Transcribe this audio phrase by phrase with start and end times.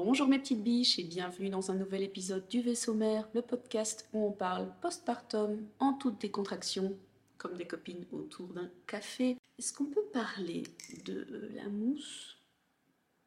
[0.00, 4.08] Bonjour mes petites biches et bienvenue dans un nouvel épisode du Vaisseau Mère, le podcast
[4.12, 6.96] où on parle postpartum en toute décontraction,
[7.36, 9.36] comme des copines autour d'un café.
[9.58, 10.62] Est-ce qu'on peut parler
[11.04, 12.38] de la mousse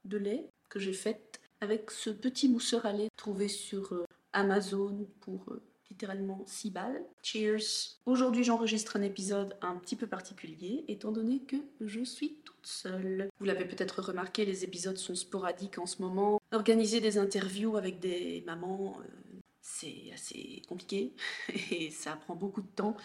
[0.05, 5.09] de lait que j'ai faite avec ce petit mousseur à lait trouvé sur euh, Amazon
[5.19, 5.61] pour euh,
[5.91, 7.03] littéralement 6 balles.
[7.21, 12.65] Cheers Aujourd'hui j'enregistre un épisode un petit peu particulier étant donné que je suis toute
[12.65, 13.29] seule.
[13.39, 16.39] Vous l'avez peut-être remarqué, les épisodes sont sporadiques en ce moment.
[16.51, 21.13] Organiser des interviews avec des mamans, euh, c'est assez compliqué
[21.71, 22.95] et ça prend beaucoup de temps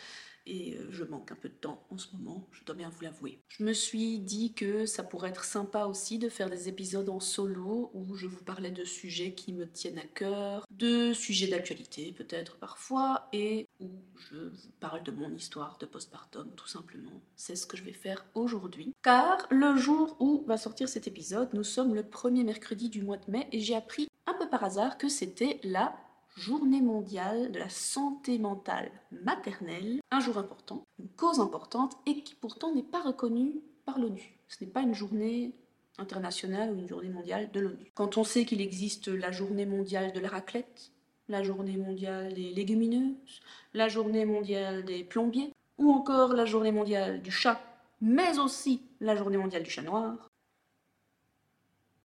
[0.46, 3.02] et euh, je manque un peu de temps en ce moment, je dois bien vous
[3.02, 3.40] l'avouer.
[3.48, 7.20] Je me suis dit que ça pourrait être sympa aussi de faire des épisodes en
[7.20, 12.12] solo où je vous parlais de sujets qui me tiennent à cœur, de sujets d'actualité
[12.12, 17.20] peut-être parfois, et où je vous parle de mon histoire de postpartum tout simplement.
[17.34, 18.94] C'est ce que je vais faire aujourd'hui.
[19.02, 23.18] Car le jour où va sortir cet épisode, nous sommes le premier mercredi du mois
[23.18, 25.96] de mai et j'ai appris un peu par hasard que c'était la
[26.36, 32.34] journée mondiale de la santé mentale maternelle, un jour important, une cause importante et qui
[32.34, 34.38] pourtant n'est pas reconnue par l'ONU.
[34.48, 35.52] Ce n'est pas une journée
[35.98, 37.90] internationale ou une journée mondiale de l'ONU.
[37.94, 40.92] Quand on sait qu'il existe la journée mondiale de la raclette,
[41.28, 43.40] la journée mondiale des légumineuses,
[43.72, 47.60] la journée mondiale des plombiers, ou encore la journée mondiale du chat,
[48.00, 50.30] mais aussi la journée mondiale du chat noir,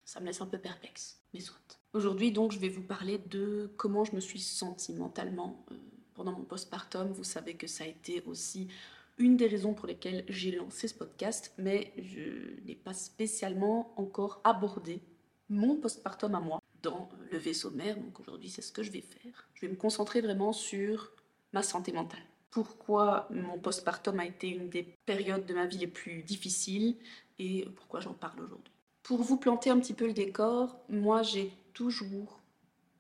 [0.06, 1.81] ça me laisse un peu perplexe, mais soit.
[1.94, 5.76] Aujourd'hui, donc, je vais vous parler de comment je me suis sentie mentalement euh,
[6.14, 7.12] pendant mon postpartum.
[7.12, 8.70] Vous savez que ça a été aussi
[9.18, 14.40] une des raisons pour lesquelles j'ai lancé ce podcast, mais je n'ai pas spécialement encore
[14.46, 15.02] abordé
[15.50, 17.98] mon postpartum à moi dans le vaisseau mère.
[17.98, 19.50] Donc aujourd'hui, c'est ce que je vais faire.
[19.54, 21.12] Je vais me concentrer vraiment sur
[21.52, 22.24] ma santé mentale.
[22.52, 26.96] Pourquoi mon postpartum a été une des périodes de ma vie les plus difficiles
[27.38, 28.74] et pourquoi j'en parle aujourd'hui.
[29.04, 32.42] Pour vous planter un petit peu le décor, moi j'ai toujours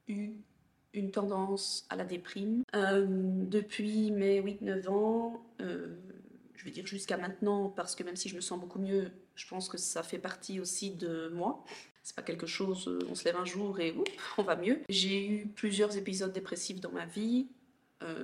[0.07, 0.33] eu
[0.93, 2.63] une tendance à la déprime.
[2.75, 5.95] Euh, depuis mes 8-9 ans, euh,
[6.55, 9.47] je vais dire jusqu'à maintenant, parce que même si je me sens beaucoup mieux, je
[9.47, 11.63] pense que ça fait partie aussi de moi.
[12.03, 13.95] C'est pas quelque chose, euh, on se lève un jour et
[14.37, 14.81] on va mieux.
[14.89, 17.47] J'ai eu plusieurs épisodes dépressifs dans ma vie,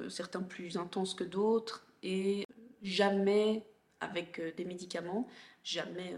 [0.10, 2.46] certains plus intenses que d'autres, et
[2.82, 3.64] jamais
[4.00, 5.28] avec des médicaments,
[5.64, 6.16] jamais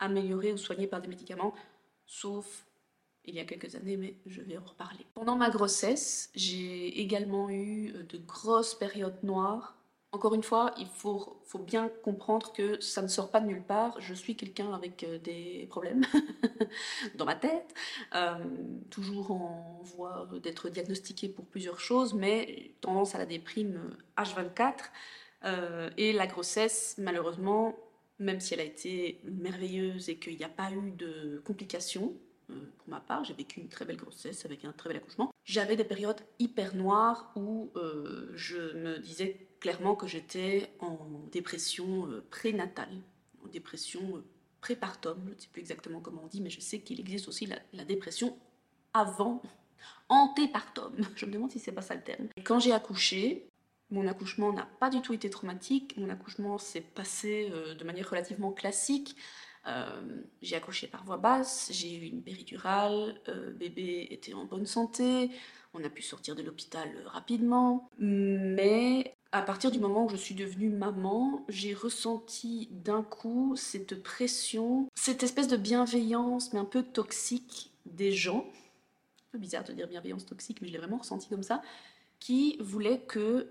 [0.00, 1.54] amélioré ou soigné par des médicaments,
[2.04, 2.65] sauf
[3.26, 5.04] il y a quelques années, mais je vais en reparler.
[5.14, 9.76] Pendant ma grossesse, j'ai également eu euh, de grosses périodes noires.
[10.12, 14.00] Encore une fois, il faut, bien comprendre que ça ne sort pas de nulle part.
[14.00, 16.04] Je suis quelqu'un avec euh, des problèmes
[17.16, 17.74] dans ma tête,
[18.14, 18.34] euh,
[18.90, 24.90] toujours en voie d'être diagnostiqué pour plusieurs choses, mais tendance à la déprime H24.
[25.96, 27.74] et la grossesse, malheureusement,
[28.18, 32.25] même si elle a été merveilleuse et qu'il n'y a pas eu de complications, euh,
[32.46, 35.32] pour ma part, j'ai vécu une très belle grossesse avec un très bel accouchement.
[35.44, 40.98] J'avais des périodes hyper noires où euh, je me disais clairement que j'étais en
[41.30, 43.02] dépression euh, prénatale,
[43.44, 44.22] en dépression
[44.60, 47.46] prépartum, je ne sais plus exactement comment on dit, mais je sais qu'il existe aussi
[47.46, 48.36] la, dépression
[48.92, 49.42] avant,
[50.08, 50.92] antépartum.
[51.14, 52.28] Je me demande si c'est pas ça le terme.
[52.44, 53.48] Quand j'ai accouché,
[53.90, 55.96] mon accouchement n'a pas du tout été traumatique.
[55.96, 59.16] Mon accouchement s'est passé de manière relativement classique.
[59.66, 64.66] Euh, j'ai accouché par voie basse, j'ai eu une péridurale, euh, bébé était en bonne
[64.66, 65.30] santé,
[65.74, 70.34] on a pu sortir de l'hôpital rapidement, mais à partir du moment où je suis
[70.34, 76.82] devenue maman, j'ai ressenti d'un coup cette pression, cette espèce de bienveillance, mais un peu
[76.82, 78.46] toxique des gens.
[78.48, 81.60] Un peu bizarre de dire bienveillance toxique, mais je l'ai vraiment ressenti comme ça,
[82.20, 83.48] qui voulaient que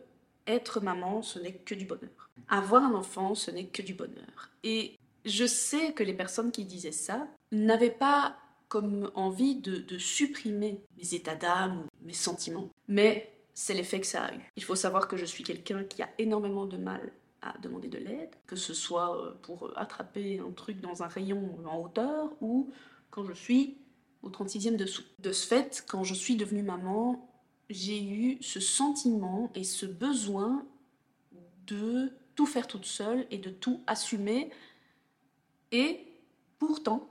[0.47, 2.29] être maman, ce n'est que du bonheur.
[2.47, 4.51] Avoir un enfant, ce n'est que du bonheur.
[4.63, 8.37] Et je sais que les personnes qui disaient ça n'avaient pas
[8.67, 14.25] comme envie de, supprimer mes états d'âme ou mes sentiments, mais c'est l'effet que ça
[14.25, 14.39] a eu.
[14.57, 17.99] Il faut savoir que je suis quelqu'un qui a énormément de mal à demander de
[17.99, 22.71] l'aide, que ce soit euh, pour attraper un truc dans un rayon en hauteur ou
[23.11, 23.77] quand je suis
[24.23, 25.03] au 36e dessous.
[25.19, 27.29] De ce fait, quand je suis devenue maman,
[27.69, 30.65] j'ai eu ce sentiment et ce besoin
[31.67, 34.51] de tout faire toute seule et de tout assumer
[35.75, 35.99] et
[36.57, 37.05] pourtant,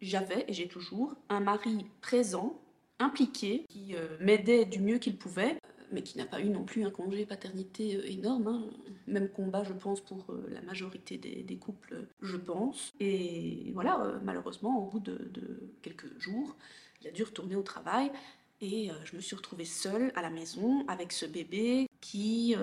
[0.00, 2.60] j'avais et j'ai toujours un mari présent,
[3.00, 6.62] impliqué, qui euh, m'aidait du mieux qu'il pouvait, euh, mais qui n'a pas eu non
[6.62, 8.46] plus un congé paternité euh, énorme.
[8.46, 8.70] Hein.
[9.08, 12.92] Même combat, je pense, pour la majorité des, couples, je pense.
[13.00, 16.56] Et voilà, malheureusement, au bout de, quelques jours,
[17.00, 18.12] il a dû retourner au travail.
[18.60, 22.54] Et je me suis retrouvée seule à la maison avec ce bébé qui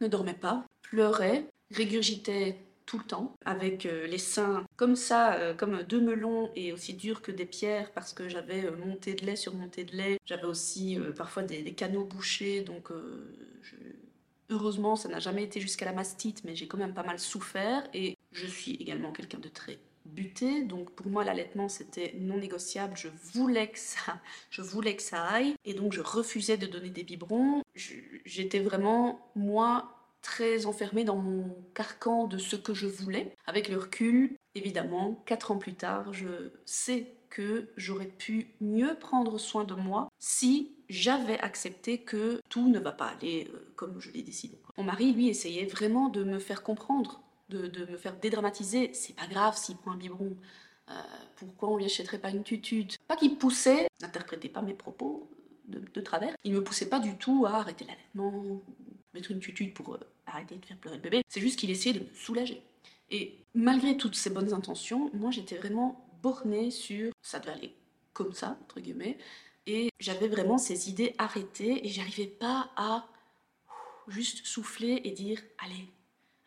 [0.00, 5.54] ne dormait pas, pleurait, régurgitait tout le temps, avec euh, les seins comme ça, euh,
[5.54, 9.24] comme deux melons et aussi durs que des pierres parce que j'avais euh, monté de
[9.24, 10.20] lait sur monté de lait.
[10.26, 12.90] J'avais aussi parfois des, canaux bouchés, donc
[14.50, 17.88] heureusement ça n'a jamais été jusqu'à la mastite, mais j'ai quand même pas mal souffert
[17.94, 22.94] et je suis également quelqu'un de très buté, donc pour moi l'allaitement c'était non négociable,
[22.96, 24.20] je voulais que ça,
[24.50, 27.62] je voulais que ça aille, et donc je refusais de donner des biberons.
[27.74, 29.93] J'étais vraiment moi
[30.24, 33.36] très enfermée dans mon carcan de ce que je voulais.
[33.46, 39.38] Avec le recul, évidemment, quatre ans plus tard, je sais que j'aurais pu mieux prendre
[39.38, 44.10] soin de moi si j'avais accepté que tout ne va pas aller euh, comme je
[44.12, 44.58] l'ai décidé.
[44.78, 48.92] Mon mari, lui, essayait vraiment de me faire comprendre, de, me faire dédramatiser.
[48.94, 50.36] C'est pas grave s'il prend un biberon.
[50.90, 50.92] Euh,
[51.36, 52.98] pourquoi on lui achèterait pas une tutute?
[53.08, 55.28] Pas qu'il poussait, n'interprétez pas mes propos
[55.68, 58.62] de, travers, il me poussait pas du tout à arrêter l'allaitement,
[59.14, 60.00] mettre une tutute pour euh,
[60.34, 61.22] arrêter de faire pleurer le bébé.
[61.28, 62.62] C'est juste qu'il essayait de me soulager.
[63.10, 67.74] Et malgré toutes ces bonnes intentions, moi j'étais vraiment bornée sur ça devait aller
[68.12, 69.18] comme ça, entre guillemets.
[69.66, 73.06] Et j'avais vraiment ces idées arrêtées et j'arrivais pas à
[74.08, 75.88] juste souffler et dire allez,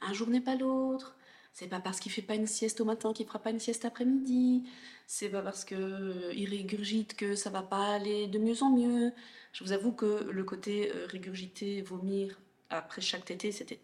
[0.01, 1.15] un jour n'est pas l'autre.
[1.53, 3.83] C'est pas parce qu'il fait pas une sieste au matin qu'il fera pas une sieste
[3.83, 4.63] après-midi.
[5.07, 9.11] C'est pas parce qu'il euh, régurgite que ça va pas aller de mieux en mieux.
[9.53, 12.39] Je vous avoue que le côté euh, régurgiter, vomir,
[12.69, 13.79] après chaque tété, c'était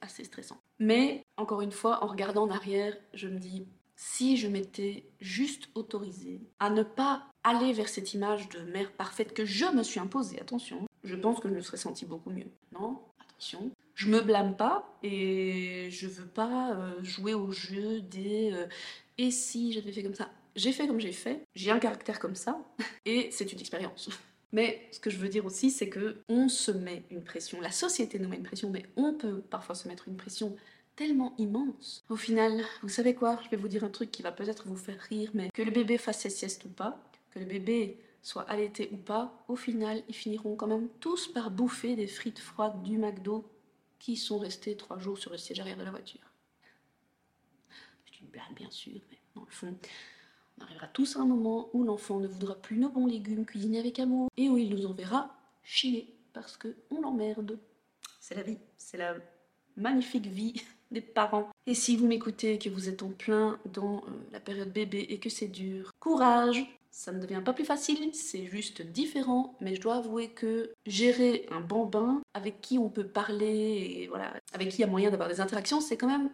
[0.00, 0.60] assez stressant.
[0.78, 5.68] Mais encore une fois, en regardant en arrière, je me dis, si je m'étais juste
[5.74, 10.00] autorisée à ne pas aller vers cette image de mère parfaite que je me suis
[10.00, 12.50] imposée, attention, je pense que je me serais sentie beaucoup mieux.
[12.72, 13.70] Non, attention.
[13.94, 18.66] Je me blâme pas et je veux pas euh, jouer au jeu des euh,
[19.18, 20.30] et si j'avais fait comme ça.
[20.54, 22.60] J'ai fait comme j'ai fait, j'ai un caractère comme ça
[23.04, 24.10] et c'est une expérience.
[24.52, 27.60] Mais ce que je veux dire aussi, c'est que on se met une pression.
[27.60, 30.56] La société nous met une pression, mais on peut parfois se mettre une pression
[30.96, 32.04] tellement immense.
[32.08, 33.38] Au final, vous savez quoi?
[33.44, 35.70] Je vais vous dire un truc qui va peut-être vous faire rire, mais que le
[35.70, 37.00] bébé fasse ses siestes ou pas,
[37.30, 41.50] que le bébé soit allaité ou pas, au final, ils finiront quand même tous par
[41.50, 43.48] bouffer des frites froides du McDo
[43.98, 46.20] qui sont restées trois jours sur le siège arrière de la voiture.
[48.06, 49.76] C'est une blague, bien sûr, mais dans le fond,
[50.58, 53.78] on arrivera tous à un moment où l'enfant ne voudra plus nos bons légumes cuisinés
[53.78, 57.58] avec amour et où il nous enverra chier parce que on l'emmerde.
[58.20, 59.16] C'est la vie, c'est la
[59.76, 61.48] magnifique vie des parents.
[61.66, 65.18] Et si vous m'écoutez que vous êtes en plein dans euh, la période bébé et
[65.18, 69.80] que c'est dur, courage ça ne devient pas plus facile, c'est juste différent, mais je
[69.80, 74.78] dois avouer que gérer un bambin avec qui on peut parler et voilà, avec qui
[74.78, 76.28] il y a moyen d'avoir des interactions, c'est quand même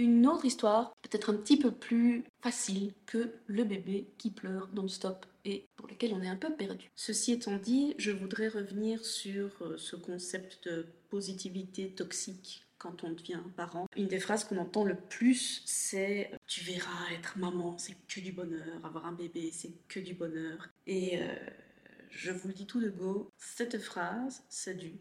[0.00, 5.26] une autre histoire, peut-être un petit peu plus facile que le bébé qui pleure non-stop
[5.44, 6.90] et pour lequel on est un peu perdu.
[6.96, 13.12] Ceci étant dit, je voudrais revenir sur euh, ce concept de positivité toxique quand on
[13.12, 13.86] devient parent.
[13.96, 18.32] Une des phrases qu'on entend le plus, c'est Tu verras, être maman, c'est que du
[18.32, 18.84] bonheur.
[18.84, 20.68] Avoir un bébé, c'est que du bonheur.
[20.86, 21.34] Et euh,
[22.10, 24.92] je vous le dis tout de go, cette phrase, c'est du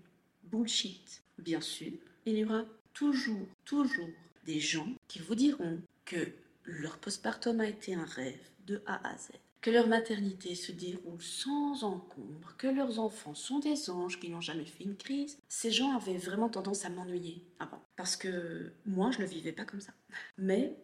[0.43, 1.21] bullshit.
[1.37, 1.93] Bien sûr,
[2.25, 4.09] il y aura toujours, toujours
[4.45, 6.33] des gens qui vous diront que
[6.63, 9.31] leur postpartum a été un rêve de A à Z,
[9.61, 14.41] que leur maternité se déroule sans encombre, que leurs enfants sont des anges qui n'ont
[14.41, 15.39] jamais fait une crise.
[15.47, 19.65] Ces gens avaient vraiment tendance à m'ennuyer avant, parce que moi je ne vivais pas
[19.65, 19.93] comme ça.
[20.37, 20.75] Mais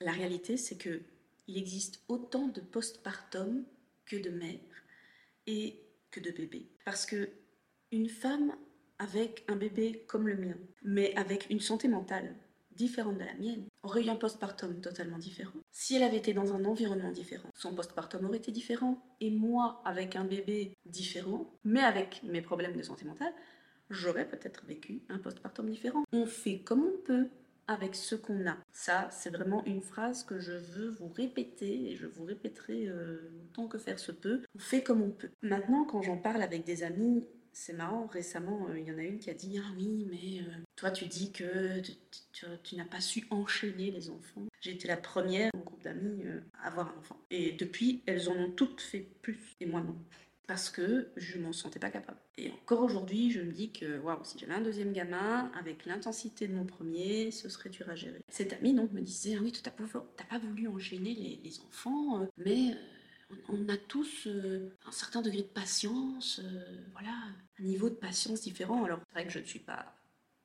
[0.00, 1.02] la réalité c'est que
[1.46, 3.64] il existe autant de postpartum
[4.06, 4.58] que de mères
[5.46, 5.78] et
[6.10, 7.28] que de bébés, parce que
[7.92, 8.56] une femme
[8.98, 12.34] avec un bébé comme le mien, mais avec une santé mentale
[12.76, 15.58] différente de la mienne, aurait eu un postpartum totalement différent.
[15.72, 19.02] Si elle avait été dans un environnement différent, son postpartum aurait été différent.
[19.20, 23.32] Et moi, avec un bébé différent, mais avec mes problèmes de santé mentale,
[23.90, 26.04] j'aurais peut-être vécu un postpartum différent.
[26.12, 27.28] On fait comme on peut
[27.66, 28.56] avec ce qu'on a.
[28.72, 33.30] Ça, c'est vraiment une phrase que je veux vous répéter et je vous répéterai euh,
[33.54, 34.42] tant que faire se peut.
[34.54, 35.30] On fait comme on peut.
[35.42, 37.24] Maintenant, quand j'en parle avec des amis,
[37.54, 40.40] c'est marrant, récemment, euh, il y en a une qui a dit Ah oui, mais
[40.40, 41.80] euh, toi, tu dis que
[42.62, 44.46] tu, n'as pas su enchaîner les enfants.
[44.60, 47.16] J'ai été la première, mon groupe d'amis, euh, à avoir un enfant.
[47.30, 49.96] Et depuis, elles en ont toutes fait plus, et moi non.
[50.46, 52.18] Parce que je m'en sentais pas capable.
[52.36, 56.48] Et encore aujourd'hui, je me dis que waouh, si j'avais un deuxième gamin, avec l'intensité
[56.48, 58.20] de mon premier, ce serait dur à gérer.
[58.28, 62.28] Cette amie donc me disait Ah oui, tu n'as pas voulu enchaîner les, les enfants,
[62.36, 62.76] mais
[63.48, 67.14] on a tous euh, un certain degré de patience, euh, voilà,
[67.58, 68.84] un niveau de patience différent.
[68.84, 69.94] Alors, c'est vrai que je ne suis pas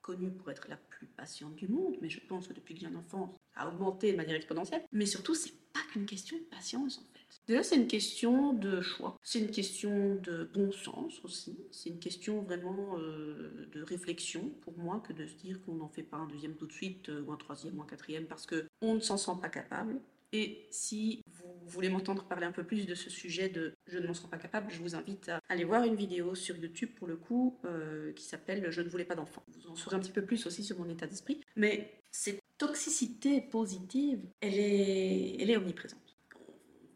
[0.01, 2.87] connue pour être la plus patiente du monde, mais je pense que depuis que j'ai
[2.87, 4.83] un enfant, ça a augmenté de manière exponentielle.
[4.91, 7.41] Mais surtout, c'est pas qu'une question de patience en fait.
[7.47, 11.99] Déjà, c'est une question de choix, c'est une question de bon sens aussi, c'est une
[11.99, 16.17] question vraiment euh, de réflexion pour moi que de se dire qu'on n'en fait pas
[16.17, 19.17] un deuxième tout de suite ou un troisième ou un quatrième parce qu'on ne s'en
[19.17, 19.99] sent pas capable.
[20.31, 24.07] Et si vous voulez m'entendre parler un peu plus de ce sujet de je ne
[24.07, 27.07] m'en sens pas capable, je vous invite à aller voir une vidéo sur YouTube pour
[27.07, 29.43] le coup euh, qui s'appelle Je ne voulais pas d'enfant.
[29.47, 31.41] Vous en saurez un petit peu plus aussi sur mon état d'esprit.
[31.55, 36.09] Mais cette toxicité positive, elle est, elle est omniprésente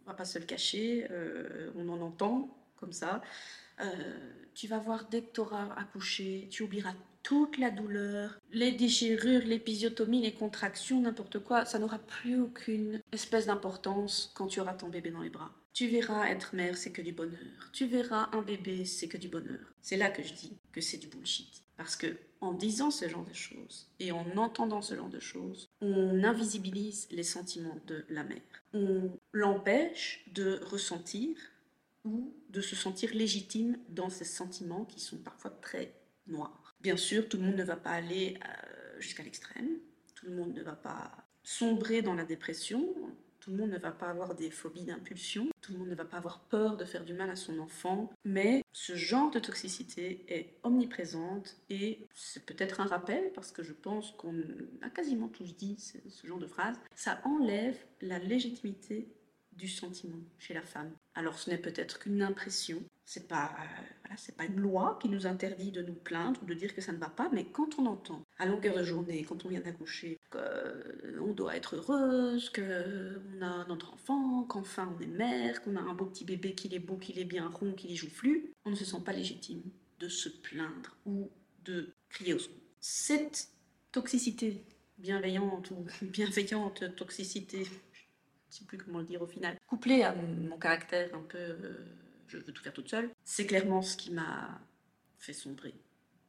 [0.06, 3.22] on va pas se le cacher, euh, on en entend comme ça.
[3.80, 8.72] Euh, tu vas voir dès que tu auras accouché, tu oublieras toute la douleur, les
[8.72, 14.74] déchirures, l'épisiotomie, les contractions, n'importe quoi, ça n'aura plus aucune espèce d'importance quand tu auras
[14.74, 15.52] ton bébé dans les bras.
[15.74, 17.72] Tu verras être mère, c'est que du bonheur.
[17.72, 19.74] Tu verras un bébé, c'est que du bonheur.
[19.82, 21.64] C'est là que je dis que c'est du bullshit.
[21.78, 25.70] Parce que en disant ce genre de choses et en entendant ce genre de choses,
[25.82, 28.42] on invisibilise les sentiments de la mère.
[28.74, 31.36] On l'empêche de ressentir
[32.06, 35.94] ou de se sentir légitime dans ces sentiments qui sont parfois très
[36.28, 36.76] noirs.
[36.82, 39.70] Bien sûr, tout le monde ne va pas aller euh, jusqu'à l'extrême,
[40.16, 41.12] tout le monde ne va pas
[41.44, 42.94] sombrer dans la dépression,
[43.40, 46.06] tout le monde ne va pas avoir des phobies d'impulsion, tout le monde ne va
[46.06, 50.24] pas avoir peur de faire du mal à son enfant, mais ce genre de toxicité
[50.30, 54.42] est omniprésente et c'est peut-être un rappel parce que je pense qu'on
[54.82, 59.10] a quasiment tous dit ce genre de phrase, ça enlève la légitimité
[59.52, 60.94] du sentiment chez la femme.
[61.16, 65.28] Alors ce n'est peut-être qu'une impression, c'est pas euh, c'est pas une loi qui nous
[65.28, 67.86] interdit de nous plaindre ou de dire que ça ne va pas, mais quand on
[67.86, 73.42] entend à longueur de journée, quand on vient d'accoucher, qu'on euh, doit être heureuse, qu'on
[73.42, 76.80] a notre enfant, qu'enfin on est mère, qu'on a un beau petit bébé, qu'il est
[76.80, 79.62] beau, qu'il est bien rond, qu'il est joufflu, on ne se sent pas légitime
[80.00, 81.30] de se plaindre ou
[81.64, 82.58] de crier au secours.
[82.80, 83.50] Cette
[83.92, 84.64] toxicité
[84.98, 87.68] bienveillante ou bienveillante toxicité
[88.54, 91.86] sais plus comment le dire au final, couplé à mon caractère un peu euh,
[92.28, 94.60] je veux tout faire toute seule, c'est clairement ce qui m'a
[95.20, 95.74] fait sombrer.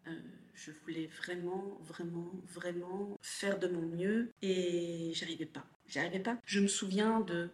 [0.07, 0.13] Euh,
[0.55, 5.65] je voulais vraiment, vraiment, vraiment faire de mon mieux et j'arrivais pas.
[5.89, 6.39] J'arrivais pas.
[6.45, 7.51] Je me souviens de,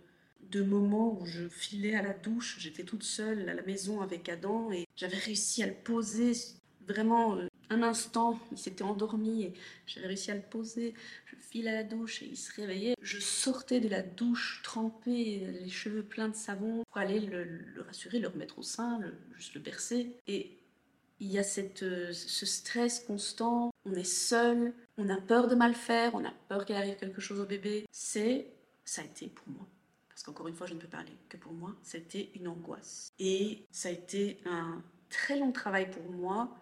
[0.50, 4.28] de moments où je filais à la douche, j'étais toute seule à la maison avec
[4.28, 6.32] Adam et j'avais réussi à le poser
[6.86, 9.52] vraiment euh, un instant, il s'était endormi et
[9.86, 10.94] j'avais réussi à le poser.
[11.26, 12.96] Je file à la douche et il se réveillait.
[13.00, 18.18] Je sortais de la douche trempée, les cheveux pleins de savon pour aller le, rassurer,
[18.18, 19.00] le remettre au sein,
[19.36, 20.16] juste le bercer.
[20.26, 20.58] Et
[21.20, 25.54] il y a cette, euh, ce stress constant, on est seul, on a peur de
[25.54, 27.86] mal faire, on a peur qu'il arrive quelque chose au bébé.
[27.92, 28.46] C'est,
[28.84, 29.66] ça a été pour moi.
[30.08, 33.12] Parce qu'encore une fois, je ne peux parler que pour moi, c'était une angoisse.
[33.18, 36.56] Et ça a été un très long travail pour moi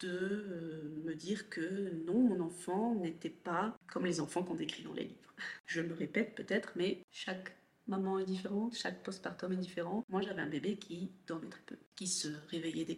[0.00, 4.82] de euh, me dire que non, mon enfant n'était pas comme les enfants qu'on décrit
[4.82, 5.34] dans les livres.
[5.66, 10.04] Je me répète peut-être, mais chaque maman est différente, chaque postpartum est différent.
[10.08, 12.96] Moi, j'avais un bébé qui dormait très peu, qui se réveillait dès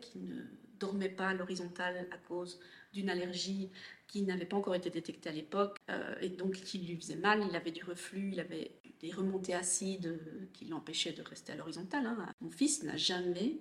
[0.00, 0.42] qui ne
[0.78, 2.60] dormait pas à l'horizontale à cause
[2.92, 3.70] d'une allergie
[4.08, 7.42] qui n'avait pas encore été détectée à l'époque euh, et donc qui lui faisait mal.
[7.48, 10.18] Il avait du reflux, il avait des remontées acides
[10.52, 12.06] qui l'empêchaient de rester à l'horizontale.
[12.06, 12.26] Hein.
[12.40, 13.60] Mon fils n'a jamais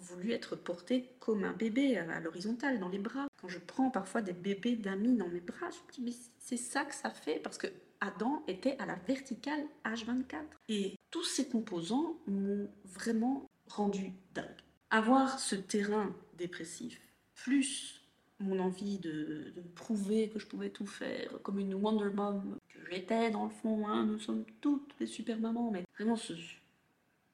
[0.00, 3.28] voulu être porté comme un bébé à l'horizontale, dans les bras.
[3.40, 6.56] Quand je prends parfois des bébés d'amis dans mes bras, je me dis, mais c'est
[6.56, 7.68] ça que ça fait, parce que
[8.00, 10.42] Adam était à la verticale H24.
[10.68, 14.46] Et tous ces composants m'ont vraiment rendu dingue.
[14.90, 17.00] Avoir ce terrain dépressif,
[17.34, 18.00] plus
[18.40, 23.30] mon envie de, prouver que je pouvais tout faire, comme une Wonder Mom, que j'étais
[23.30, 26.16] dans le fond, hein, nous sommes toutes des super mamans, mais vraiment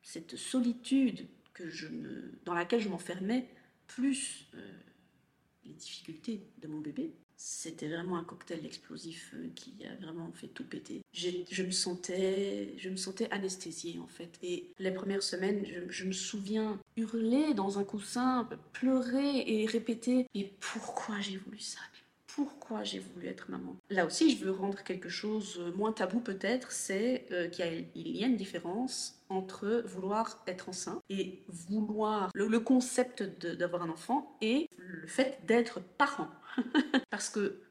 [0.02, 1.26] cette solitude
[2.44, 3.48] dans laquelle je m'enfermais,
[3.86, 4.72] plus euh,
[5.64, 10.48] les difficultés de mon bébé, c'était vraiment un cocktail explosif euh, qui a vraiment fait
[10.48, 11.02] tout péter.
[11.12, 14.38] Je me sentais, je me sentais anesthésiée en fait.
[14.42, 20.26] Et les premières semaines, je, je me souviens hurler dans un coussin, pleurer et répéter.
[20.34, 21.80] Mais pourquoi j'ai voulu ça?
[22.36, 23.76] Pourquoi j'ai voulu être maman.
[23.88, 27.64] Là aussi, je veux rendre quelque chose euh, moins tabou peut-être, c'est euh, qu'il
[27.94, 34.36] y, a une différence entre vouloir être enceinte et vouloir le, concept d'avoir un enfant
[34.42, 36.28] et le fait d'être parent.
[37.10, 37.62] Parce que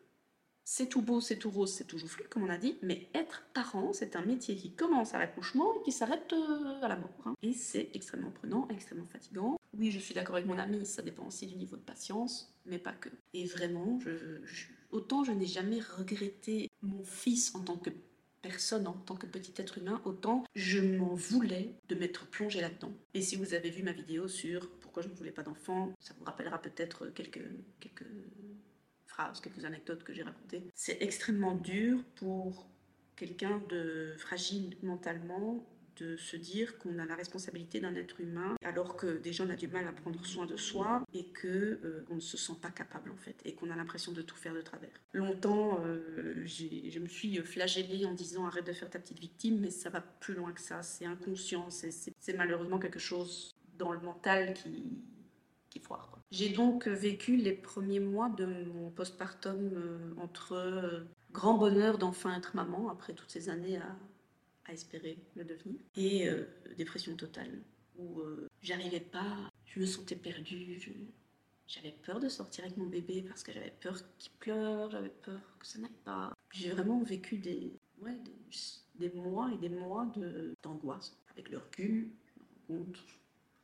[0.63, 3.43] c'est tout beau, c'est tout rose, c'est tout joufflu, comme on a dit, mais être
[3.53, 7.21] parent, c'est un métier qui commence à l'accouchement et qui s'arrête euh, à la mort.
[7.27, 7.35] Hein.
[7.43, 9.57] Et c'est extrêmement prenant, extrêmement fatigant.
[9.77, 12.79] Oui, je suis d'accord avec mon ami, ça dépend aussi du niveau de patience, mais
[12.79, 13.09] pas que.
[13.33, 13.99] Et vraiment,
[14.91, 17.89] autant je n'ai jamais regretté mon fils en tant que
[18.41, 22.93] personne, en tant que petit être humain, autant je m'en voulais de m'être plongée là-dedans.
[23.13, 26.13] Et si vous avez vu ma vidéo sur pourquoi je ne voulais pas d'enfant, ça
[26.17, 27.41] vous rappellera peut-être quelques,
[29.07, 30.63] phrases, quelques anecdotes que j'ai racontées.
[30.73, 32.67] C'est extrêmement dur pour
[33.15, 35.65] quelqu'un de fragile mentalement
[35.97, 39.55] de se dire qu'on a la responsabilité d'un être humain alors que déjà on a
[39.55, 42.69] du mal à prendre soin de soi et que euh, on ne se sent pas
[42.69, 44.89] capable en fait et qu'on a l'impression de tout faire de travers.
[45.13, 49.71] Longtemps, euh, je me suis flagellée en disant arrête de faire ta petite victime, mais
[49.71, 50.81] ça va plus loin que ça.
[50.83, 54.83] C'est inconscient, c'est malheureusement quelque chose dans le mental qui,
[55.69, 56.19] qui foire.
[56.31, 62.55] J'ai donc vécu les premiers mois de mon postpartum euh, entre grand bonheur d'enfin être
[62.55, 63.95] maman après toutes ces années à
[64.65, 66.45] à espérer le devenir, et euh,
[66.77, 67.61] dépression totale,
[67.97, 70.79] où euh, j'arrivais pas, je me sentais perdue,
[71.67, 75.39] j'avais peur de sortir avec mon bébé parce que j'avais peur qu'il pleure, j'avais peur
[75.59, 76.31] que ça n'aille pas.
[76.51, 77.73] J'ai vraiment vécu des,
[79.15, 80.11] mois et des mois
[80.61, 81.17] d'angoisse.
[81.31, 82.97] Avec le recul, je me rends compte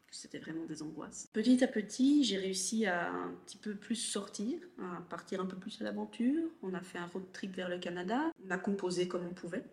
[0.08, 1.29] que c'était vraiment des angoisses.
[1.31, 5.55] Petit à petit, j'ai réussi à un petit peu plus sortir, à partir un peu
[5.55, 6.50] plus à l'aventure.
[6.63, 8.31] On a fait un road trip vers le Canada.
[8.46, 9.63] On a composé comme on pouvait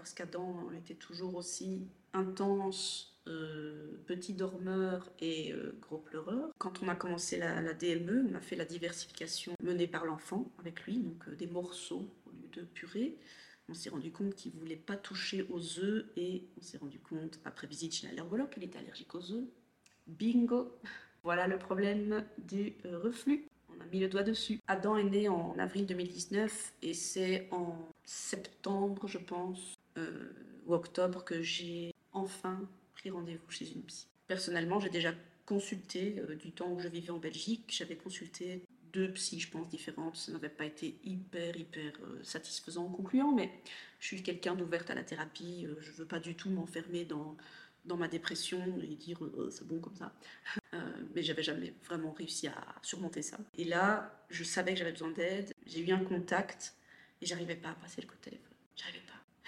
[0.00, 6.48] parce qu'Adam était toujours aussi intense, euh, petit dormeur et euh, gros pleureur.
[6.56, 10.86] Quand on a commencé la, DME, on a fait la diversification menée par l'enfant avec
[10.86, 13.18] lui, donc euh, des morceaux au lieu de purée.
[13.68, 16.98] On s'est rendu compte qu'il ne voulait pas toucher aux œufs et on s'est rendu
[16.98, 19.44] compte, après visite chez l'allergologue, qu'il était allergique aux œufs.
[20.06, 20.78] Bingo
[21.24, 24.60] Voilà le problème du reflux on a mis le doigt dessus.
[24.66, 29.78] Adam est né en avril 2019 et c'est en septembre, je pense,
[30.66, 34.06] ou octobre que j'ai enfin pris rendez-vous chez une psy.
[34.26, 35.14] Personnellement, j'ai déjà
[35.46, 39.68] consulté, euh, du temps où je vivais en Belgique, j'avais consulté deux psys, je pense,
[39.68, 40.16] différentes.
[40.16, 43.50] Ça n'avait pas été hyper, hyper euh, satisfaisant, concluant, mais
[43.98, 45.66] je suis quelqu'un d'ouverte à la thérapie.
[45.80, 47.36] je ne veux pas du tout m'enfermer dans,
[47.84, 49.18] dans ma dépression et dire
[49.50, 50.12] c'est bon comme ça.
[51.14, 53.38] mais j'avais jamais vraiment réussi à surmonter ça.
[53.56, 55.52] Et là, je savais que j'avais besoin d'aide.
[55.66, 56.74] J'ai eu un contact
[57.20, 58.16] et j'arrivais pas à passer le coup.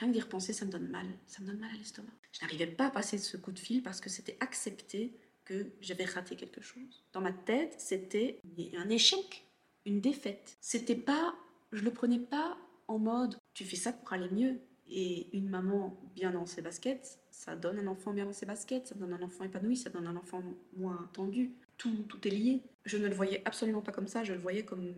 [0.02, 1.06] Rien que d'y repenser, ça me donne mal.
[1.28, 2.10] Ça me donne mal à l'estomac.
[2.32, 6.06] Je n'arrivais pas à passer ce coup de fil parce que c'était accepté que j'avais
[6.06, 7.04] raté quelque chose.
[7.12, 8.40] Dans ma tête, c'était
[8.76, 9.46] un échec,
[9.86, 10.56] une défaite.
[10.60, 11.36] C'était pas,
[11.70, 14.58] je le prenais pas en mode tu fais ça pour aller mieux.
[14.88, 18.88] Et une maman bien dans ses baskets, ça donne un enfant bien dans ses baskets,
[18.88, 20.42] ça donne un enfant épanoui, ça donne un enfant
[20.76, 21.52] moins tendu.
[21.78, 22.60] Tout, tout est lié.
[22.86, 24.94] Je ne le voyais absolument pas comme ça, je le voyais comme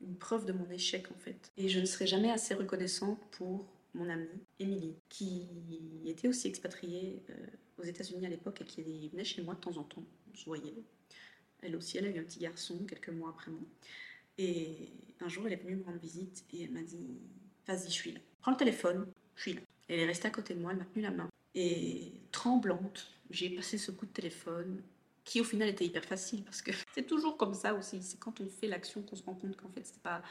[0.00, 1.50] une preuve de mon échec en fait.
[1.56, 4.28] Et je ne serai jamais assez reconnaissante pour mon amie
[4.58, 5.48] Émilie, qui
[6.06, 7.46] était aussi expatriée euh,
[7.78, 10.04] aux États-Unis à l'époque et qui venait chez moi de temps en temps.
[10.32, 10.74] On se voyait.
[11.62, 13.60] Elle aussi, elle a eu un petit garçon quelques mois après moi.
[14.36, 17.20] Et un jour, elle est venue me rendre visite et elle m'a dit
[17.66, 18.20] Vas-y, je suis là.
[18.40, 19.60] Prends le téléphone, je suis là.
[19.88, 21.28] Elle est restée à côté de moi, elle m'a tenu la main.
[21.54, 24.82] Et tremblante, j'ai passé ce coup de téléphone
[25.24, 28.02] qui au final était hyper facile parce que c'est toujours comme ça aussi.
[28.02, 30.22] C'est quand on fait l'action qu'on se rend compte qu'en fait, c'est pas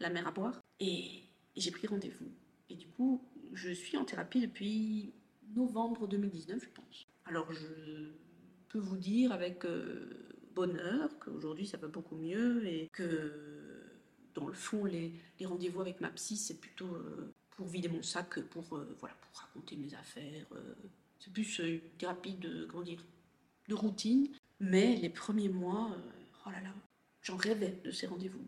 [0.00, 0.60] la mer à boire.
[0.80, 1.22] Et
[1.56, 2.26] j'ai pris rendez-vous.
[2.70, 3.22] Et du coup,
[3.52, 5.12] je suis en thérapie depuis
[5.54, 7.06] novembre 2019, je pense.
[7.26, 8.10] Alors, je
[8.68, 13.32] peux vous dire avec euh, bonheur qu'aujourd'hui, ça va beaucoup mieux et que,
[14.34, 15.12] dans le fond, les,
[15.44, 19.40] rendez-vous avec ma psy, c'est plutôt euh, pour vider mon sac pour, euh, voilà, pour
[19.40, 20.46] raconter mes affaires.
[21.20, 23.04] c'est plus une thérapie de, comment dire,
[23.68, 24.28] de routine.
[24.60, 25.96] Mais les premiers mois,
[26.46, 26.74] oh là là,
[27.24, 28.40] j'en rêvais de ces rendez-vous.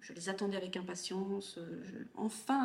[0.00, 1.58] Je, les attendais avec impatience.
[2.14, 2.64] enfin,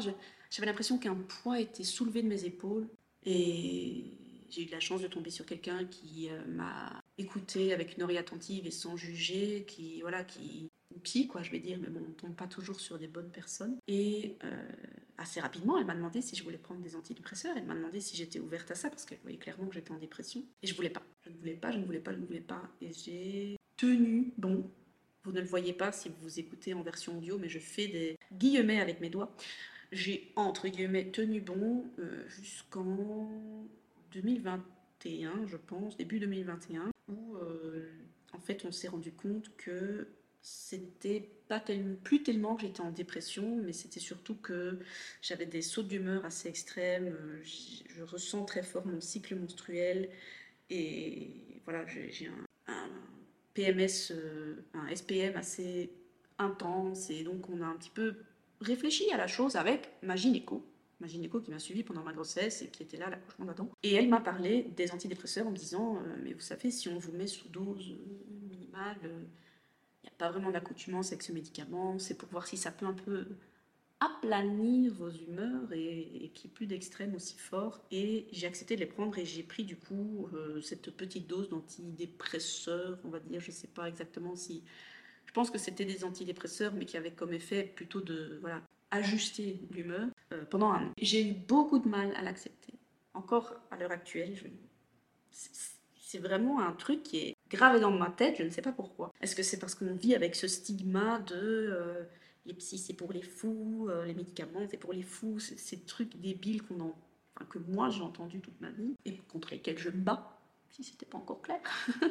[0.51, 2.87] j'avais l'impression qu'un poids était soulevé de mes épaules.
[3.25, 4.13] Et
[4.49, 8.03] j'ai eu de la chance de tomber sur quelqu'un qui euh, m'a écouté avec une
[8.03, 10.69] oreille attentive et sans juger, qui, voilà, qui,
[11.03, 13.77] psy, quoi, je vais dire, mais bon, on tombe pas toujours sur des bonnes personnes.
[13.87, 14.69] Et euh,
[15.17, 17.55] assez rapidement, elle m'a demandé si je voulais prendre des antidépresseurs.
[17.57, 19.97] Elle m'a demandé si j'étais ouverte à ça parce qu'elle voyait clairement que j'étais en
[19.97, 20.43] dépression.
[20.61, 21.03] Et je voulais pas.
[21.25, 22.61] Je ne voulais pas, je ne voulais pas, je ne voulais pas.
[22.81, 24.69] Et j'ai tenu bon
[25.25, 28.17] vous ne le voyez pas si vous écoutez en version audio, mais je fais des
[28.31, 29.35] guillemets avec mes doigts.
[29.91, 33.29] J'ai entre guillemets tenu bon euh, jusqu'en
[34.13, 37.89] 2021, je pense, début 2021, où euh,
[38.33, 40.07] en fait on s'est rendu compte que
[40.41, 41.63] c'était pas
[42.03, 44.79] plus tellement que j'étais en dépression, mais c'était surtout que
[45.21, 47.15] j'avais des sauts d'humeur assez extrêmes.
[47.43, 50.09] Je, ressens très fort mon cycle menstruel
[50.69, 51.31] et
[51.65, 52.45] voilà, j'ai un
[53.55, 55.89] PMS, euh, un SPM assez
[56.37, 57.09] intense.
[57.09, 58.15] Et donc, on a un petit peu
[58.61, 60.63] réfléchi à la chose avec ma gynéco.
[60.99, 63.69] Ma gynéco qui m'a suivi pendant ma grossesse et qui était là à l'accouchement d'Adam.
[63.81, 66.99] Et elle m'a parlé des antidépresseurs en me disant euh, Mais vous savez, si on
[66.99, 71.97] vous met sous dose euh, minimale, il n'y a pas vraiment d'accoutumance avec ce médicament.
[71.97, 73.25] C'est pour voir si ça peut un peu
[73.99, 77.81] aplanir vos humeurs et, qu'il n'y ait plus d'extrêmes aussi forts.
[77.91, 81.49] Et j'ai accepté de les prendre et j'ai pris du coup euh, cette petite dose
[81.49, 84.63] d'antidépresseurs, on va dire, je ne sais pas exactement si...
[85.25, 89.59] Je pense que c'était des antidépresseurs, mais qui avaient comme effet plutôt de voilà, ajuster
[89.71, 90.07] l'humeur.
[90.33, 90.91] euh, pendant un an.
[91.01, 92.73] J'ai eu beaucoup de mal à l'accepter.
[93.13, 94.45] Encore à l'heure actuelle, je...
[95.31, 99.13] c'est vraiment un truc qui est gravé dans ma tête, je ne sais pas pourquoi.
[99.21, 102.03] Est-ce que c'est parce qu'on vit avec ce stigma de euh,
[102.45, 106.19] les psys c'est pour les fous, euh, les médicaments c'est pour les fous, ces trucs
[106.19, 106.95] débiles qu'on en...
[107.49, 111.05] que moi j'ai entendu toute ma vie et contre lesquels je me bats, si c'était
[111.05, 111.61] pas encore clair.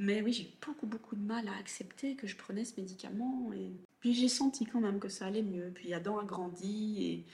[0.00, 3.52] Mais oui, j'ai beaucoup, beaucoup de mal à accepter que je prenais ce médicament.
[3.52, 5.70] Et puis j'ai senti quand même que ça allait mieux.
[5.72, 7.24] Puis Adam a grandi et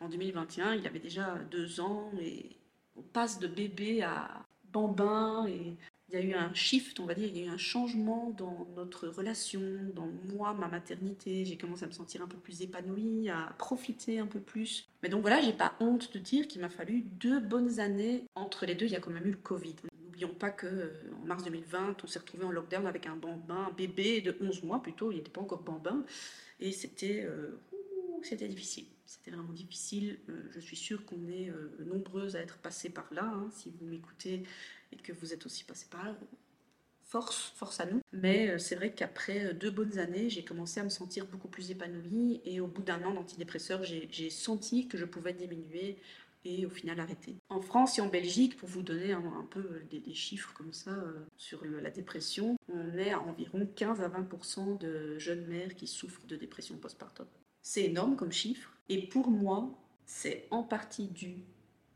[0.00, 2.56] en 2021, il avait déjà deux ans et
[2.96, 5.76] on passe de bébé à bambin et
[6.08, 8.30] il y a eu un shift, on va dire, il y a eu un changement
[8.36, 9.60] dans notre relation,
[9.94, 11.44] dans moi, ma maternité.
[11.44, 14.88] J'ai commencé à me sentir un peu plus épanouie, à profiter un peu plus.
[15.02, 18.24] Mais donc voilà, j'ai pas honte de dire qu'il m'a fallu deux bonnes années.
[18.34, 19.76] Entre les deux, il y a quand même eu le Covid.
[20.02, 20.90] N'oublions pas que euh,
[21.22, 24.62] en mars 2020, on s'est retrouvé en lockdown avec un bambin, un bébé de 11
[24.62, 26.04] mois plutôt, il n'était pas encore bambin.
[26.58, 27.60] Et c'était euh,
[28.22, 28.86] c'était difficile.
[29.08, 30.18] C'était vraiment difficile.
[30.28, 33.24] Euh, je suis sûre qu'on est nombreuses à être passées par là.
[33.24, 33.48] Hein.
[33.50, 34.44] Si vous m'écoutez,
[34.92, 36.14] et que vous êtes aussi passé par là,
[37.08, 38.00] force, force à nous.
[38.12, 41.48] Mais euh, c'est vrai qu'après euh, deux bonnes années, j'ai commencé à me sentir beaucoup
[41.48, 45.98] plus épanouie et au bout d'un an d'antidépresseur, j'ai senti que je pouvais diminuer
[46.44, 47.36] et au final arrêter.
[47.48, 51.26] En France et en Belgique, pour vous donner un, peu des, chiffres comme ça euh,
[51.36, 56.26] sur la dépression, on est à environ 15 à 20% de jeunes mères qui souffrent
[56.26, 57.26] de dépression postpartum.
[57.60, 59.70] C'est énorme comme chiffre et pour moi,
[60.06, 61.44] c'est en partie dû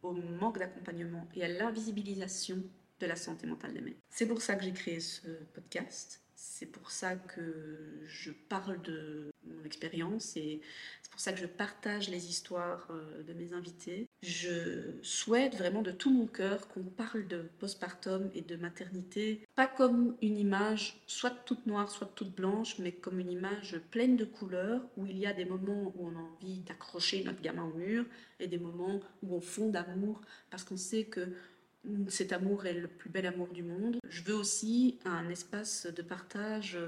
[0.03, 2.63] au manque d'accompagnement et à l'invisibilisation
[3.01, 3.95] de la santé mentale des mères.
[4.11, 6.21] C'est pour ça que j'ai créé ce podcast.
[6.35, 9.32] C'est pour ça que je parle de
[9.67, 10.61] expérience et
[11.03, 14.09] c'est pour ça que je partage les histoires euh, de mes invités.
[14.23, 19.67] Je souhaite vraiment de tout mon cœur qu'on parle de postpartum et de maternité, pas
[19.67, 24.25] comme une image soit toute noire, soit toute blanche, mais comme une image pleine de
[24.25, 27.75] couleurs où il y a des moments où on a envie d'accrocher notre gamin au
[27.75, 28.05] mur
[28.41, 30.21] et des moments où on fond d'amour
[30.51, 31.29] parce qu'on sait que
[32.09, 33.99] cet amour est le plus bel amour du monde.
[34.09, 36.79] Je veux aussi un espace de partage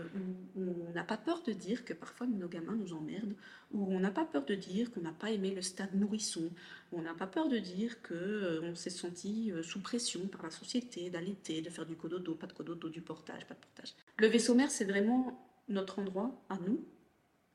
[0.57, 3.35] où, on n'a pas peur de dire que parfois nos gamins nous emmerdent,
[3.73, 6.51] où on n'a pas peur de dire qu'on n'a pas aimé le stade nourrisson,
[6.93, 10.45] où on n'a pas peur de dire qu'on euh, s'est senti euh, sous pression par
[10.45, 13.95] la société, d'allaiter, de faire du cododo, pas de cododo, du portage, pas de portage.
[14.19, 16.85] Le vaisseau mère, c'est vraiment notre endroit à nous,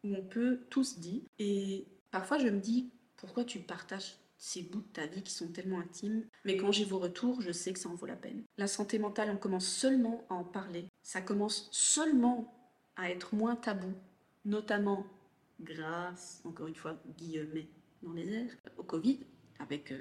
[0.04, 1.21] où on peut tous dire.
[1.38, 4.17] Et parfois, je me dis, pourquoi tu partages?
[4.39, 6.25] Ces bouts de ta vie qui sont tellement intimes.
[6.45, 8.43] Mais quand j'ai vos retours, je sais que ça en vaut la peine.
[8.58, 10.86] La santé mentale, on commence seulement à en parler.
[11.04, 12.52] Ça commence seulement
[12.95, 13.93] à être moins tabou,
[14.45, 15.06] notamment
[15.60, 17.67] grâce, encore une fois, guillemets
[18.02, 19.19] dans les airs, au Covid,
[19.60, 19.99] avec euh,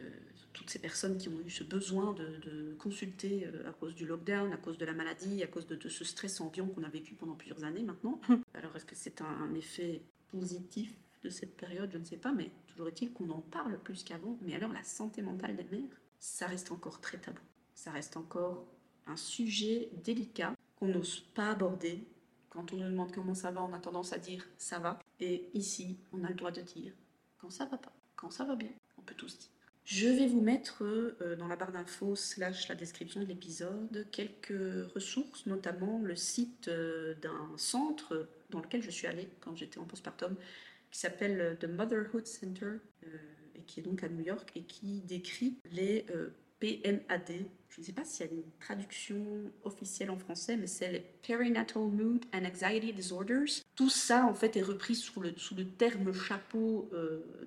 [0.53, 4.53] toutes ces personnes qui ont eu ce besoin de, consulter euh, à cause du lockdown,
[4.53, 7.35] à cause de la maladie, à cause de, ce stress ambiant qu'on a vécu pendant
[7.35, 8.21] plusieurs années maintenant.
[8.55, 10.95] Alors est-ce que c'est un effet positif
[11.29, 14.39] de cette période, je ne sais pas, mais toujours est-il qu'on en parle plus qu'avant.
[14.41, 17.43] Mais alors la santé mentale des mères, ça reste encore très tabou.
[17.75, 18.67] Ça reste encore
[19.07, 22.07] un sujet délicat qu'on n'ose pas aborder.
[22.49, 24.99] Quand on nous demande comment ça va, on a tendance à dire ça va.
[25.21, 26.93] Et ici, on a le droit de dire
[27.39, 28.71] quand ça va pas, quand ça va bien.
[28.97, 29.51] On peut tous dire.
[29.85, 34.91] Je vais vous mettre euh, dans la barre d'infos slash la description de l'épisode quelques
[34.95, 39.85] ressources, notamment le site euh, d'un centre dans lequel je suis allée quand j'étais en
[39.85, 40.35] postpartum
[40.91, 43.19] qui s'appelle euh, The Motherhood Center euh,
[43.55, 47.47] et qui est donc à New York et qui décrit les euh, PMAD.
[47.69, 49.25] Je ne sais pas s'il y a une traduction
[49.63, 53.63] officielle en français, mais c'est les Perinatal Mood and Anxiety Disorders.
[53.77, 56.91] Tout ça, en fait, est repris sous le, sous le terme chapeau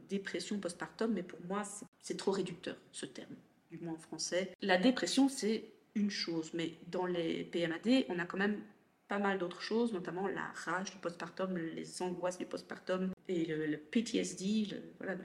[0.08, 1.64] dépression postpartum, mais pour moi,
[2.00, 3.36] c'est trop réducteur, ce terme,
[3.72, 4.56] du moins en français.
[4.62, 8.62] La dépression, c'est une chose, mais dans les PMAD, on a quand même
[9.12, 13.76] pas mal d'autres choses, notamment la rage du postpartum, les angoisses du postpartum et le,
[13.76, 14.70] PTSD,
[15.02, 15.16] le,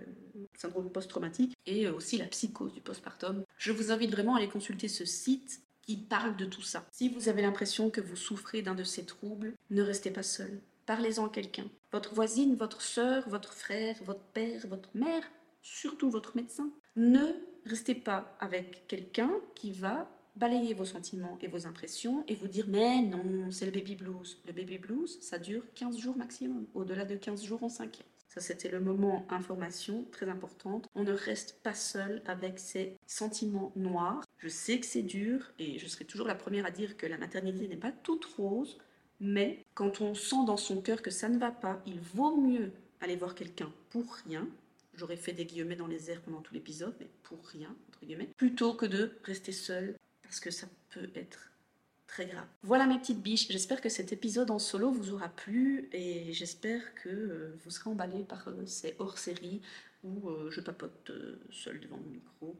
[0.58, 3.44] syndrome post-traumatique, et aussi la psychose du postpartum.
[3.58, 6.84] Je vous invite vraiment à aller consulter ce site qui parle de tout ça.
[6.90, 10.60] Si vous avez l'impression que vous souffrez d'un de ces troubles, ne restez pas seul.
[10.86, 11.70] Parlez-en à quelqu'un.
[11.92, 15.22] Votre voisine, votre soeur, votre frère, votre père, votre mère,
[15.62, 16.70] surtout votre médecin.
[16.96, 22.48] Ne restez pas avec quelqu'un qui va balayer vos sentiments et vos impressions et vous
[22.48, 24.38] dire mais non, c'est le baby blues.
[24.46, 26.66] Le baby blues, ça dure 15 jours maximum.
[26.74, 28.06] Au-delà de 15 jours, on s'inquiète.
[28.28, 30.88] Ça, c'était le moment information très importante.
[30.94, 34.22] On ne reste pas seul avec ses sentiments noirs.
[34.36, 37.16] Je sais que c'est dur et je serai toujours la première à dire que la
[37.16, 38.76] maternité n'est pas toute rose,
[39.20, 42.72] mais quand on sent dans son cœur que ça ne va pas, il vaut mieux
[43.00, 44.46] aller voir quelqu'un pour rien.
[44.92, 48.28] J'aurais fait des guillemets dans les airs pendant tout l'épisode, mais pour rien, entre guillemets,
[48.36, 49.96] plutôt que de rester seul
[50.26, 51.50] parce que ça peut être
[52.06, 52.46] très grave.
[52.62, 56.94] Voilà mes petites biches, j'espère que cet épisode en solo vous aura plu et j'espère
[56.94, 59.60] que euh, vous serez emballés par euh, ces hors-séries
[60.04, 61.10] où euh, je papote
[61.50, 62.56] seule devant mon micro.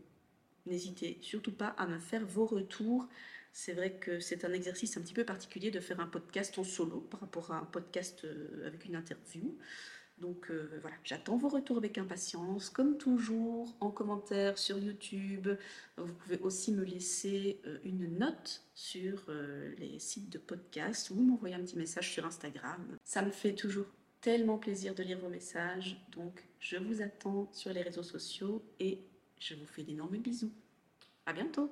[0.66, 3.09] N'hésitez surtout pas à me faire vos retours.
[3.52, 6.64] C'est vrai que c'est un exercice un petit peu particulier de faire un podcast en
[6.64, 8.26] solo par rapport à un podcast
[8.66, 9.57] avec une interview.
[10.18, 15.48] Donc euh, voilà, j'attends vos retours avec impatience, comme toujours, en commentaire sur YouTube.
[15.98, 21.16] Vous pouvez aussi me laisser euh, une note sur euh, les sites de podcast ou
[21.16, 22.96] m'envoyer un petit message sur Instagram.
[23.05, 23.87] Ça me fait toujours
[24.22, 26.00] tellement plaisir de lire vos messages.
[26.12, 29.00] Donc je vous attends sur les réseaux sociaux et
[29.38, 30.52] je vous fais d'énormes bisous.
[31.26, 31.70] À bientôt